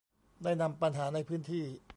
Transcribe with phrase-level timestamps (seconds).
[0.43, 1.63] ได้นำปัญหาในพื้นที่